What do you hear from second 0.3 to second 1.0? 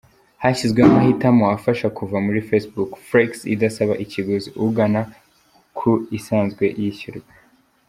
Hashyizweho